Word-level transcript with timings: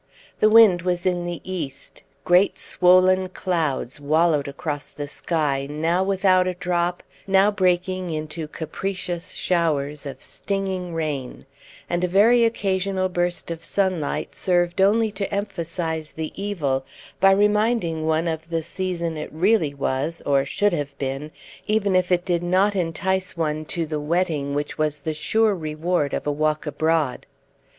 The 0.39 0.49
wind 0.49 0.81
was 0.81 1.05
in 1.05 1.25
the 1.25 1.41
east; 1.43 2.01
great 2.25 2.57
swollen 2.57 3.29
clouds 3.29 3.99
wallowed 3.99 4.47
across 4.47 4.95
the 4.95 5.07
sky, 5.07 5.67
now 5.69 6.03
without 6.03 6.47
a 6.47 6.55
drop, 6.55 7.03
now 7.27 7.51
breaking 7.51 8.09
into 8.09 8.47
capricious 8.47 9.33
showers 9.33 10.07
of 10.07 10.19
stinging 10.19 10.95
rain; 10.95 11.45
and 11.87 12.03
a 12.03 12.07
very 12.07 12.43
occasional 12.45 13.09
burst 13.09 13.51
of 13.51 13.63
sunlight 13.63 14.33
served 14.33 14.81
only 14.81 15.11
to 15.11 15.31
emphasize 15.31 16.09
the 16.09 16.33
evil 16.35 16.83
by 17.19 17.29
reminding 17.29 18.07
one 18.07 18.27
of 18.27 18.49
the 18.49 18.63
season 18.63 19.17
it 19.17 19.29
really 19.31 19.75
was, 19.75 20.19
or 20.25 20.45
should 20.45 20.73
have 20.73 20.97
been, 20.97 21.29
even 21.67 21.95
if 21.95 22.11
it 22.11 22.25
did 22.25 22.41
not 22.41 22.75
entice 22.75 23.37
one 23.37 23.65
to 23.65 23.85
the 23.85 23.99
wetting 23.99 24.55
which 24.55 24.79
was 24.79 24.97
the 24.97 25.13
sure 25.13 25.53
reward 25.53 26.11
of 26.15 26.25
a 26.25 26.31
walk 26.31 26.65
abroad. 26.65 27.27